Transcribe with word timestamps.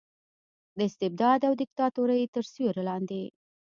د 0.77 0.79
استبداد 0.89 1.39
او 1.47 1.53
دیکتاتورۍ 1.61 2.21
تر 2.33 2.43
سیورې 2.51 2.83
لاندې 2.89 3.23